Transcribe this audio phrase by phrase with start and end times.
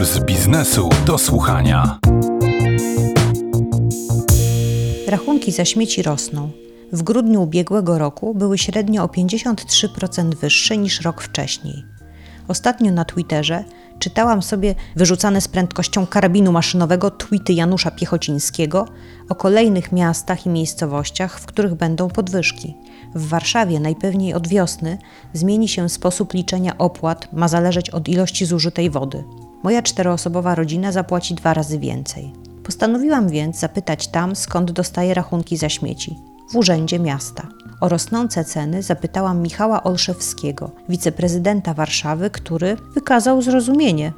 [0.00, 1.98] Puls biznesu do słuchania.
[5.08, 6.50] Rachunki za śmieci rosną.
[6.92, 11.84] W grudniu ubiegłego roku były średnio o 53% wyższe niż rok wcześniej.
[12.48, 13.64] Ostatnio na Twitterze
[13.98, 18.86] czytałam sobie wyrzucane z prędkością karabinu maszynowego tweety Janusza Piechocińskiego
[19.28, 22.76] o kolejnych miastach i miejscowościach, w których będą podwyżki.
[23.14, 24.98] W Warszawie najpewniej od wiosny
[25.32, 29.24] zmieni się sposób liczenia opłat, ma zależeć od ilości zużytej wody.
[29.62, 32.32] Moja czteroosobowa rodzina zapłaci dwa razy więcej.
[32.64, 36.18] Postanowiłam więc zapytać tam, skąd dostaje rachunki za śmieci
[36.52, 37.46] w Urzędzie Miasta.
[37.80, 44.12] O rosnące ceny zapytałam Michała Olszewskiego, wiceprezydenta Warszawy, który wykazał zrozumienie.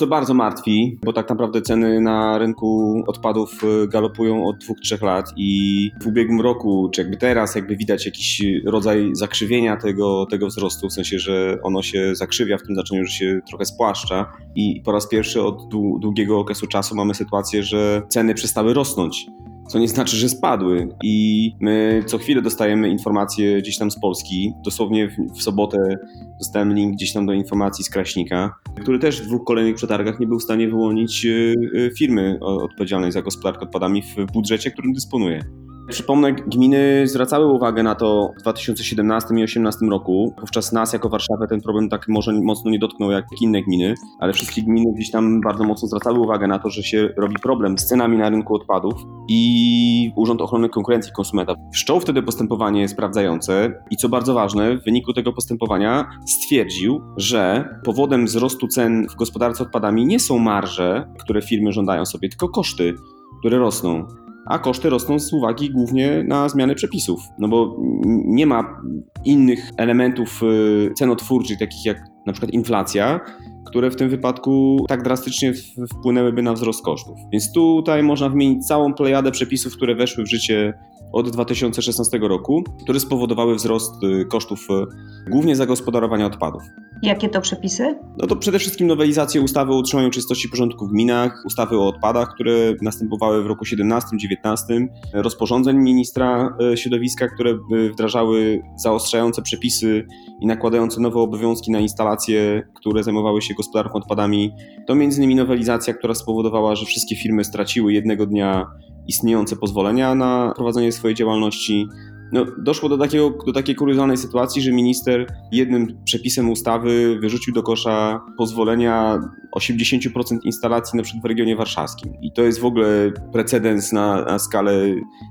[0.00, 5.02] To bardzo martwi, bo tak naprawdę ceny na rynku odpadów y, galopują od dwóch, trzech
[5.02, 10.46] lat i w ubiegłym roku, czy jakby teraz, jakby widać jakiś rodzaj zakrzywienia tego, tego
[10.46, 14.82] wzrostu, w sensie, że ono się zakrzywia w tym znaczeniu, że się trochę spłaszcza i
[14.84, 15.68] po raz pierwszy od
[16.00, 19.26] długiego okresu czasu mamy sytuację, że ceny przestały rosnąć
[19.70, 20.88] co nie znaczy, że spadły.
[21.02, 24.52] I my co chwilę dostajemy informacje gdzieś tam z Polski.
[24.64, 25.98] Dosłownie w, w sobotę
[26.38, 30.26] dostałem link gdzieś tam do informacji z Kraśnika, który też w dwóch kolejnych przetargach nie
[30.26, 31.54] był w stanie wyłonić e,
[31.86, 35.44] e, firmy odpowiedzialnej za gospodarkę odpadami w budżecie, którym dysponuje.
[35.90, 40.34] Przypomnę, gminy zwracały uwagę na to w 2017 i 2018 roku.
[40.40, 44.32] Wówczas nas jako Warszawę ten problem tak może mocno nie dotknął jak inne gminy, ale
[44.32, 47.86] wszystkie gminy gdzieś tam bardzo mocno zwracały uwagę na to, że się robi problem z
[47.86, 48.94] cenami na rynku odpadów
[49.28, 55.12] i Urząd Ochrony Konkurencji Konsumenta wszczął wtedy postępowanie sprawdzające i co bardzo ważne, w wyniku
[55.12, 61.72] tego postępowania stwierdził, że powodem wzrostu cen w gospodarce odpadami nie są marże, które firmy
[61.72, 62.94] żądają sobie, tylko koszty,
[63.40, 64.06] które rosną
[64.46, 67.20] a koszty rosną z uwagi głównie na zmiany przepisów.
[67.38, 67.76] No bo
[68.24, 68.82] nie ma
[69.24, 73.20] innych elementów y, cenotwórczych, takich jak na przykład inflacja,
[73.66, 75.52] które w tym wypadku tak drastycznie
[75.94, 77.18] wpłynęłyby na wzrost kosztów.
[77.32, 80.74] Więc tutaj można wymienić całą plejadę przepisów, które weszły w życie
[81.12, 86.62] od 2016 roku, które spowodowały wzrost y, kosztów y, głównie zagospodarowania odpadów.
[87.02, 87.98] Jakie to przepisy?
[88.18, 92.34] No to przede wszystkim nowelizacje ustawy o utrzymaniu czystości porządku w gminach, ustawy o odpadach,
[92.34, 97.58] które następowały w roku 17-19, rozporządzeń ministra y, środowiska, które
[97.92, 100.06] wdrażały zaostrzające przepisy
[100.40, 104.52] i nakładające nowe obowiązki na instalacje, które zajmowały się gospodarką odpadami.
[104.86, 108.66] To między innymi nowelizacja, która spowodowała, że wszystkie firmy straciły jednego dnia
[109.10, 111.86] istniejące pozwolenia na prowadzenie swojej działalności.
[112.32, 117.62] No, doszło do, takiego, do takiej kuriozalnej sytuacji, że minister jednym przepisem ustawy wyrzucił do
[117.62, 119.20] kosza pozwolenia
[119.56, 122.14] 80% instalacji na przykład w regionie warszawskim.
[122.20, 124.72] I to jest w ogóle precedens na, na skalę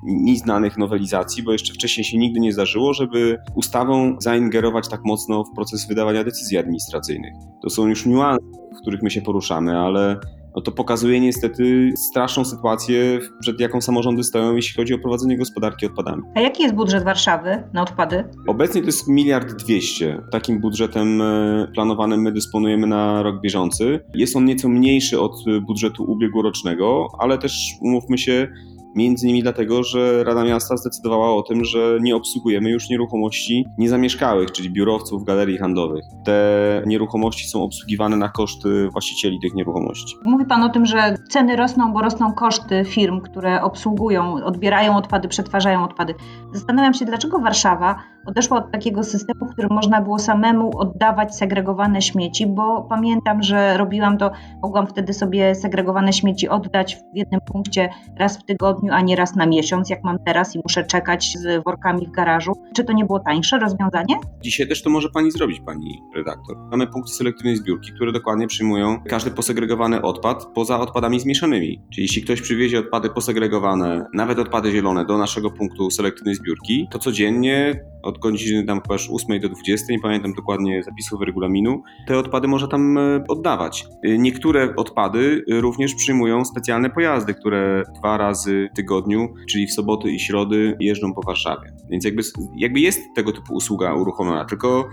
[0.03, 5.55] nieznanych nowelizacji, bo jeszcze wcześniej się nigdy nie zdarzyło, żeby ustawą zaingerować tak mocno w
[5.55, 7.33] proces wydawania decyzji administracyjnych.
[7.61, 8.45] To są już niuanse,
[8.77, 10.19] w których my się poruszamy, ale
[10.55, 15.85] no to pokazuje niestety straszną sytuację, przed jaką samorządy stoją, jeśli chodzi o prowadzenie gospodarki
[15.85, 16.23] odpadami.
[16.35, 18.23] A jaki jest budżet Warszawy na odpady?
[18.47, 20.21] Obecnie to jest miliard dwieście.
[20.31, 23.99] Takim budżetem e, planowanym my dysponujemy na rok bieżący.
[24.13, 25.35] Jest on nieco mniejszy od
[25.67, 28.47] budżetu ubiegłorocznego, ale też umówmy się,
[28.95, 34.51] Między innymi dlatego, że Rada Miasta zdecydowała o tym, że nie obsługujemy już nieruchomości niezamieszkałych,
[34.51, 36.05] czyli biurowców, galerii handlowych.
[36.25, 40.15] Te nieruchomości są obsługiwane na koszty właścicieli tych nieruchomości.
[40.25, 45.27] Mówi Pan o tym, że ceny rosną, bo rosną koszty firm, które obsługują, odbierają odpady,
[45.27, 46.15] przetwarzają odpady.
[46.53, 52.01] Zastanawiam się, dlaczego Warszawa odeszła od takiego systemu, w którym można było samemu oddawać segregowane
[52.01, 54.31] śmieci, bo pamiętam, że robiłam to,
[54.61, 59.35] mogłam wtedy sobie segregowane śmieci oddać w jednym punkcie raz w tygodniu, a nie raz
[59.35, 62.51] na miesiąc, jak mam teraz i muszę czekać z workami w garażu.
[62.75, 64.15] Czy to nie było tańsze rozwiązanie?
[64.41, 66.57] Dzisiaj też to może pani zrobić, pani redaktor.
[66.71, 71.81] Mamy punkty selektywnej zbiórki, które dokładnie przyjmują każdy posegregowany odpad poza odpadami zmieszanymi.
[71.93, 76.99] Czyli jeśli ktoś przywiezie odpady posegregowane, nawet odpady zielone do naszego punktu selektywnej zbiórki, to
[76.99, 82.47] codziennie od godziny tam chyba 8 do 20, nie pamiętam dokładnie zapisów regulaminu, te odpady
[82.47, 83.85] można tam e, oddawać.
[84.03, 90.11] E, niektóre odpady również przyjmują specjalne pojazdy, które dwa razy w tygodniu, czyli w soboty
[90.11, 91.71] i środy jeżdżą po Warszawie.
[91.89, 92.21] Więc jakby,
[92.55, 94.89] jakby jest tego typu usługa uruchomiona, tylko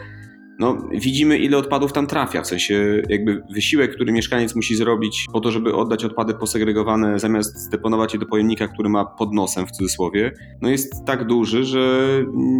[0.59, 2.43] no, widzimy, ile odpadów tam trafia.
[2.43, 7.71] W sensie, jakby wysiłek, który mieszkaniec musi zrobić po to, żeby oddać odpady posegregowane, zamiast
[7.71, 10.33] deponować je do pojemnika, który ma pod nosem w cudzysłowie,
[10.63, 12.09] no jest tak duży, że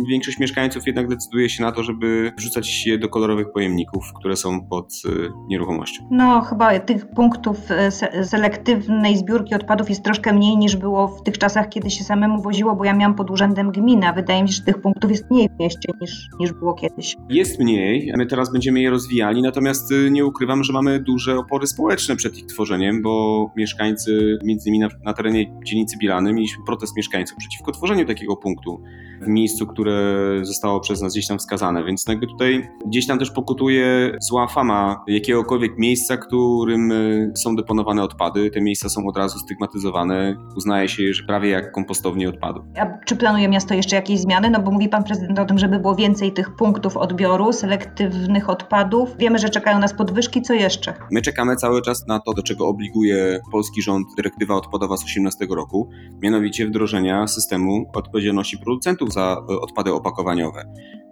[0.09, 4.69] większość mieszkańców jednak decyduje się na to, żeby wrzucać je do kolorowych pojemników, które są
[4.69, 6.09] pod y, nieruchomością.
[6.11, 7.59] No, chyba tych punktów
[7.91, 12.43] se selektywnej zbiórki odpadów jest troszkę mniej niż było w tych czasach, kiedy się samemu
[12.43, 14.13] woziło, bo ja miałam pod urzędem gmina.
[14.13, 17.17] Wydaje mi się, że tych punktów jest mniej w mieście niż, niż było kiedyś.
[17.29, 17.86] Jest mniej,
[18.17, 22.39] my teraz będziemy je rozwijali, natomiast y, nie ukrywam, że mamy duże opory społeczne przed
[22.39, 27.73] ich tworzeniem, bo mieszkańcy, między innymi na, na terenie dzielnicy Bilany, mieliśmy protest mieszkańców przeciwko
[27.73, 28.83] tworzeniu takiego punktu
[29.23, 33.31] w miejscu, które zostało przez nas gdzieś tam wskazane, więc jakby tutaj gdzieś tam też
[33.31, 38.51] pokutuje zła fama jakiegokolwiek miejsca, którym y, są deponowane odpady.
[38.51, 42.65] Te miejsca są od razu stygmatyzowane, uznaje się że prawie jak kompostownie odpadów.
[42.79, 44.51] A czy planuje miasto jeszcze jakieś zmiany?
[44.51, 49.17] No bo mówi pan prezydent o tym, żeby było więcej tych punktów odbioru, selektywnych odpadów.
[49.19, 50.43] Wiemy, że czekają nas podwyżki.
[50.43, 50.95] Co jeszcze?
[51.11, 55.47] My czekamy cały czas na to, do czego obliguje polski rząd dyrektywa odpadowa z 2018
[55.51, 55.91] roku,
[56.23, 60.65] mianowicie wdrożenia systemu odpowiedzialności producentów za e, odpady opakowaniowe.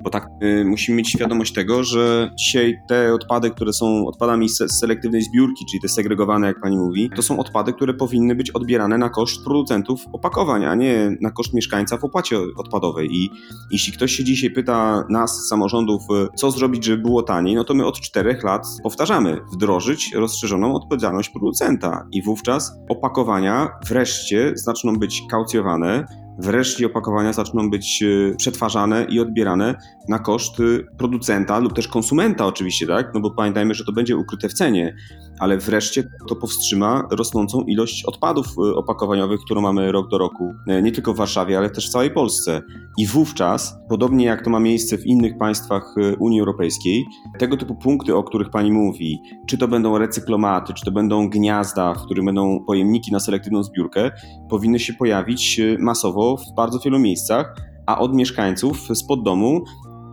[0.05, 4.78] Bo tak y, musimy mieć świadomość tego, że dzisiaj te odpady, które są odpadami z
[4.78, 8.99] selektywnej zbiórki, czyli te segregowane, jak pani mówi, to są odpady, które powinny być odbierane
[8.99, 13.08] na koszt producentów opakowań, a nie na koszt mieszkańca w opłacie odpadowej.
[13.12, 13.31] I
[13.70, 16.02] jeśli ktoś się dzisiaj pyta nas, samorządów,
[16.37, 21.29] co zrobić, żeby było taniej, no to my od czterech lat powtarzamy, wdrożyć rozszerzoną odpowiedzialność
[21.29, 26.06] producenta i wówczas opakowania wreszcie zaczną być kaucjowane,
[26.39, 29.75] wreszcie opakowania zaczną być e, przetwarzane i odbierane
[30.09, 33.15] na koszt e, producenta lub też konsumenta oczywiście, tak?
[33.15, 34.97] No bo pamiętajmy, że to będzie ukryte w cenie,
[35.39, 40.93] ale wreszcie to powstrzyma rosnącą ilość odpadów e, opakowaniowych, którą mamy rok do roku, nie
[40.93, 42.62] tylko w Warszawie, ale też w całej Polsce.
[42.99, 47.05] I wówczas, podobnie jak to ma miejsce w innych państwach Unii Europejskiej,
[47.38, 51.94] tego typu punkty, o których pani mówi, czy to będą recyklomaty, czy to będą gniazda,
[51.94, 54.11] w których będą pojemniki na selektywną zbiórkę,
[54.50, 57.55] powinny się pojawić masowo w bardzo wielu miejscach,
[57.87, 59.64] a od mieszkańców spod domu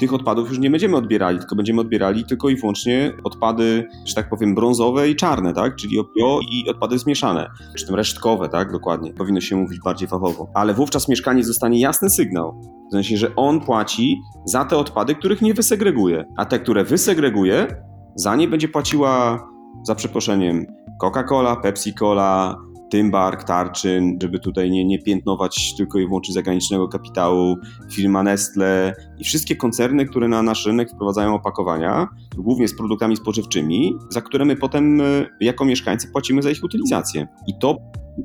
[0.02, 4.30] tych odpadów już nie będziemy odbierali, tylko będziemy odbierali tylko i wyłącznie odpady, że tak
[4.30, 5.76] powiem, brązowe i czarne, tak?
[5.76, 8.72] Czyli bio i odpady zmieszane, czy tym resztkowe, tak?
[8.72, 9.14] Dokładnie.
[9.14, 10.48] Powinno się mówić bardziej fachowo.
[10.54, 15.42] Ale wówczas mieszkaniec dostanie jasny sygnał, w sensie, że on płaci za te odpady, których
[15.42, 17.68] nie wysegreguje, a te, które wysegreguje,
[18.16, 19.44] za nie będzie płaciła,
[19.84, 20.66] za przeproszeniem,
[21.02, 22.56] Coca-Cola, Pepsi-Cola,
[22.92, 27.56] Tymbark, Tarczyn, żeby tutaj nie, nie piętnować tylko i wyłącznie zagranicznego kapitału,
[27.92, 32.08] firma Nestle i wszystkie koncerny, które na nasz rynek wprowadzają opakowania,
[32.38, 35.04] głównie z produktami spożywczymi, za które my potem e,
[35.42, 37.28] jako mieszkańcy płacimy za ich utylizację.
[37.48, 37.78] I to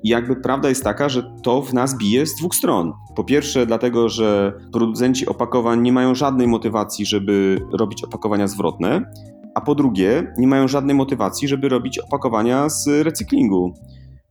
[0.05, 2.93] jakby prawda jest taka, że to w nas bije z dwóch stron.
[3.17, 9.13] Po pierwsze, dlatego, że producenci opakowań nie mają żadnej motywacji, żeby robić opakowania zwrotne,
[9.55, 13.75] a po drugie, nie mają żadnej motywacji, żeby robić opakowania z recyklingu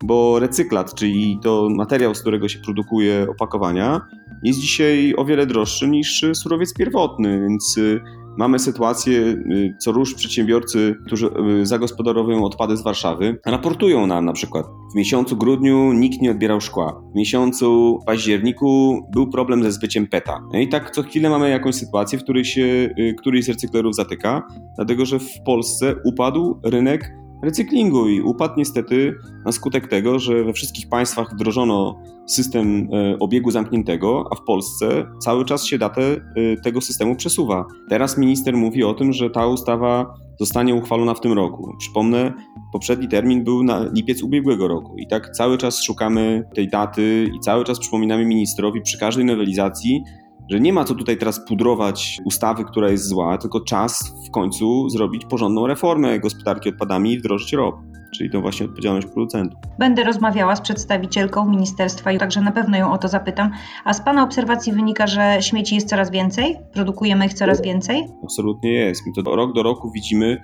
[0.03, 4.01] bo recyklat, czyli to materiał, z którego się produkuje opakowania,
[4.43, 8.01] jest dzisiaj o wiele droższy niż surowiec pierwotny, więc y,
[8.37, 11.29] mamy sytuację, y, co róż przedsiębiorcy, którzy
[11.61, 16.61] y, zagospodarowują odpady z Warszawy, raportują nam na przykład, w miesiącu grudniu nikt nie odbierał
[16.61, 20.41] szkła, w miesiącu październiku był problem ze zbyciem PETA.
[20.53, 24.47] No i tak co chwilę mamy jakąś sytuację, w której się któryś z recyklerów zatyka,
[24.75, 27.11] dlatego że w Polsce upadł rynek
[27.45, 29.15] recyklingu i upadł niestety
[29.45, 35.05] na skutek tego, że we wszystkich państwach wdrożono system e, obiegu zamkniętego, a w Polsce
[35.19, 36.17] cały czas się datę e,
[36.63, 37.65] tego systemu przesuwa.
[37.89, 41.75] Teraz minister mówi o tym, że ta ustawa zostanie uchwalona w tym roku.
[41.79, 42.33] Przypomnę,
[42.73, 47.39] poprzedni termin był na lipiec ubiegłego roku i tak cały czas szukamy tej daty i
[47.39, 50.03] cały czas przypominamy ministrowi przy każdej nowelizacji,
[50.49, 54.89] że nie ma co tutaj teraz pudrować ustawy, która jest zła, tylko czas w końcu
[54.89, 57.75] zrobić porządną reformę gospodarki odpadami i wdrożyć ROP,
[58.17, 59.59] czyli tą właśnie odpowiedzialność producentów.
[59.79, 63.51] Będę rozmawiała z przedstawicielką ministerstwa i także na pewno ją o to zapytam.
[63.85, 66.57] A z Pana obserwacji wynika, że śmieci jest coraz więcej?
[66.73, 68.07] Produkujemy ich coraz więcej?
[68.23, 69.01] Absolutnie jest.
[69.07, 70.41] My to rok do roku widzimy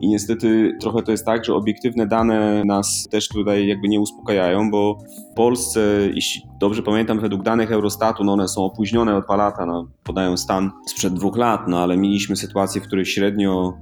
[0.00, 4.70] i niestety trochę to jest tak, że obiektywne dane nas też tutaj jakby nie uspokajają,
[4.70, 4.98] bo
[5.32, 5.80] w Polsce,
[6.14, 10.36] jeśli dobrze pamiętam, według danych Eurostatu, no one są opóźnione o dwa lata, no, podają
[10.36, 13.72] stan sprzed dwóch lat, no ale mieliśmy sytuację, w której średnio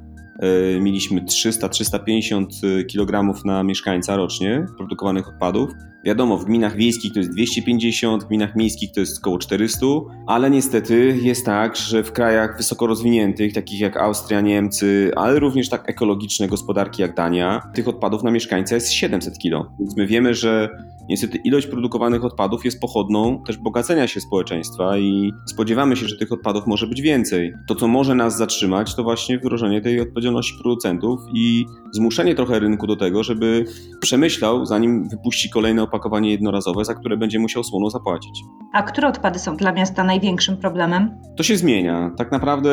[0.80, 2.46] mieliśmy 300-350
[2.92, 5.70] kg na mieszkańca rocznie produkowanych odpadów
[6.04, 9.86] Wiadomo, w gminach wiejskich to jest 250, w gminach miejskich to jest około 400,
[10.26, 15.68] ale niestety jest tak, że w krajach wysoko rozwiniętych, takich jak Austria, Niemcy, ale również
[15.68, 19.70] tak ekologiczne gospodarki jak Dania, tych odpadów na mieszkańca jest 700 kg.
[19.78, 20.68] Więc my wiemy, że
[21.08, 26.32] niestety ilość produkowanych odpadów jest pochodną też bogacenia się społeczeństwa i spodziewamy się, że tych
[26.32, 27.52] odpadów może być więcej.
[27.68, 32.86] To, co może nas zatrzymać, to właśnie wyrożenie tej odpowiedzialności producentów i zmuszenie trochę rynku
[32.86, 33.64] do tego, żeby
[34.00, 38.42] przemyślał, zanim wypuści kolejne opakowanie jednorazowe, za które będzie musiał słono zapłacić.
[38.72, 41.10] A które odpady są dla miasta największym problemem?
[41.36, 42.10] To się zmienia.
[42.16, 42.70] Tak naprawdę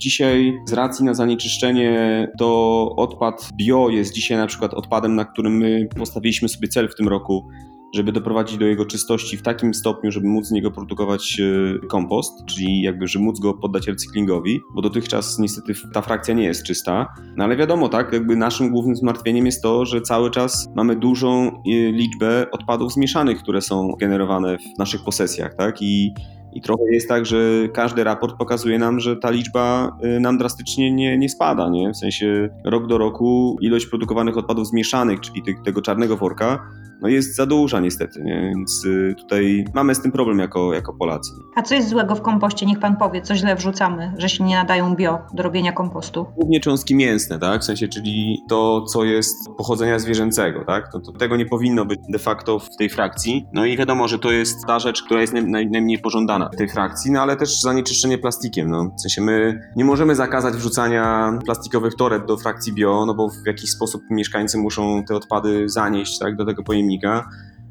[0.00, 5.56] dzisiaj z racji na zanieczyszczenie to odpad bio jest dzisiaj na przykład odpadem, na którym
[5.56, 7.48] my postawiliśmy sobie cel w tym roku,
[7.94, 12.44] żeby doprowadzić do jego czystości w takim stopniu, żeby móc z niego produkować e, kompost,
[12.46, 17.06] czyli jakby, żeby móc go poddać recyklingowi, bo dotychczas niestety ta frakcja nie jest czysta.
[17.36, 21.46] No ale wiadomo, tak, jakby naszym głównym zmartwieniem jest to, że cały czas mamy dużą
[21.48, 21.52] e,
[21.92, 26.14] liczbę odpadów zmieszanych, które są generowane w naszych posesjach, tak, i
[26.52, 30.92] i trochę jest tak, że każdy raport pokazuje nam, że ta liczba y, nam drastycznie
[30.92, 31.68] nie, nie spada.
[31.68, 31.92] Nie?
[31.92, 36.70] W sensie rok do roku ilość produkowanych odpadów zmieszanych, czyli tego czarnego worka,
[37.02, 38.40] no jest za duża niestety, nie?
[38.40, 41.32] więc y, tutaj mamy z tym problem jako, jako Polacy.
[41.56, 42.66] A co jest złego w kompoście?
[42.66, 46.26] Niech pan powie, co źle wrzucamy, że się nie nadają bio do robienia kompostu.
[46.36, 47.60] Głównie cząstki mięsne, tak?
[47.60, 50.92] W sensie, czyli to, co jest pochodzenia zwierzęcego, tak?
[50.92, 53.46] To, to tego nie powinno być de facto w tej frakcji.
[53.52, 56.56] No i wiadomo, że to jest ta rzecz, która jest naj, naj, najmniej pożądana w
[56.56, 58.90] tej frakcji, no ale też zanieczyszczenie plastikiem, no.
[58.98, 63.46] W sensie my nie możemy zakazać wrzucania plastikowych toreb do frakcji bio, no bo w
[63.46, 66.87] jakiś sposób mieszkańcy muszą te odpady zanieść, tak, do tego pojemnika.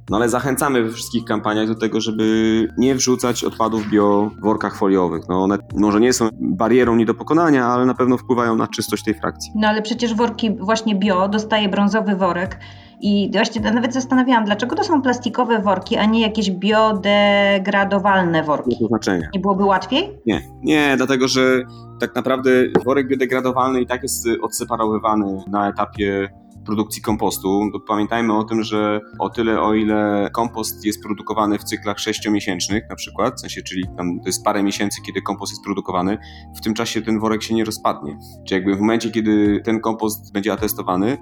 [0.09, 4.77] No ale zachęcamy we wszystkich kampaniach do tego, żeby nie wrzucać odpadów bio w workach
[4.77, 5.23] foliowych.
[5.29, 9.03] No one może nie są barierą nie do pokonania, ale na pewno wpływają na czystość
[9.03, 9.51] tej frakcji.
[9.55, 12.59] No ale przecież worki właśnie bio dostaje brązowy worek
[13.01, 18.77] i właśnie nawet zastanawiałam, dlaczego to są plastikowe worki, a nie jakieś biodegradowalne worki.
[18.81, 19.29] Nie znaczenia.
[19.33, 20.17] Nie byłoby łatwiej?
[20.25, 21.63] Nie, nie, dlatego że
[21.99, 22.49] tak naprawdę
[22.85, 26.29] worek biodegradowalny i tak jest odseparowywany na etapie
[26.67, 27.69] produkcji kompostu.
[27.73, 32.83] To pamiętajmy o tym, że o tyle, o ile kompost jest produkowany w cyklach sześciomiesięcznych
[32.89, 36.17] na przykład, w sensie, czyli tam to jest parę miesięcy, kiedy kompost jest produkowany,
[36.57, 38.17] w tym czasie ten worek się nie rozpadnie.
[38.47, 41.17] Czyli jakby w momencie, kiedy ten kompost będzie atestowany,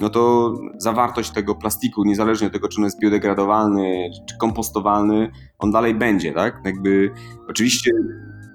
[0.00, 5.70] no to zawartość tego plastiku, niezależnie od tego, czy on jest biodegradowalny, czy kompostowalny, on
[5.70, 6.60] dalej będzie, tak?
[6.64, 7.10] Jakby
[7.48, 7.90] oczywiście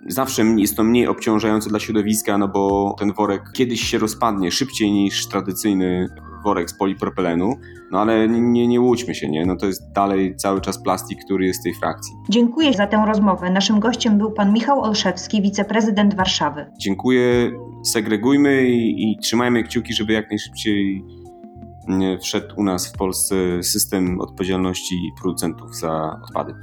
[0.07, 4.91] zawsze jest to mniej obciążające dla środowiska, no bo ten worek kiedyś się rozpadnie szybciej
[4.91, 6.07] niż tradycyjny
[6.43, 7.53] worek z polipropylenu,
[7.91, 9.45] no ale nie, nie łudźmy się, nie?
[9.45, 12.13] No to jest dalej cały czas plastik, który jest w tej frakcji.
[12.29, 13.49] Dziękuję za tę rozmowę.
[13.49, 16.65] Naszym gościem był pan Michał Olszewski, wiceprezydent Warszawy.
[16.79, 17.51] Dziękuję,
[17.85, 21.05] segregujmy i, i trzymajmy kciuki, żeby jak najszybciej
[22.21, 26.53] wszedł u nas w Polsce system odpowiedzialności producentów za odpady.